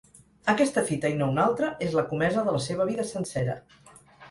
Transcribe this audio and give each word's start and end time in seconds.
Aquesta 0.53 0.83
fita, 0.87 1.11
i 1.15 1.17
no 1.19 1.27
una 1.33 1.43
altra, 1.43 1.69
és 1.89 1.95
la 2.01 2.05
comesa 2.15 2.47
de 2.49 2.57
la 2.57 2.65
seva 2.71 2.91
vida 2.91 3.09
sencera. 3.13 3.61